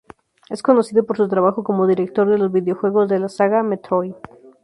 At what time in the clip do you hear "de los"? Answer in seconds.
2.27-2.51